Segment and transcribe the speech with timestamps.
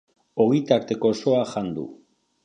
[0.45, 1.85] Ogitarteko osoa jan du.